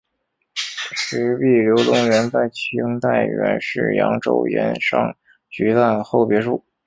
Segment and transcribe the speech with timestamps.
[0.55, 5.15] 石壁流淙园在清代原是扬州盐商
[5.47, 6.65] 徐赞侯别墅。